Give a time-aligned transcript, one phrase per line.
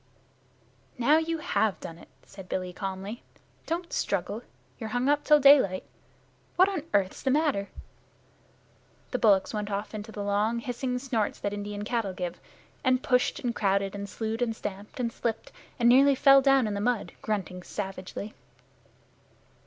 [0.97, 3.21] "Now you have done it," said Billy calmly.
[3.67, 4.41] "Don't struggle.
[4.79, 5.83] You're hung up till daylight.
[6.55, 7.69] What on earth's the matter?"
[9.11, 12.39] The bullocks went off into the long hissing snorts that Indian cattle give,
[12.83, 16.73] and pushed and crowded and slued and stamped and slipped and nearly fell down in
[16.73, 18.33] the mud, grunting savagely.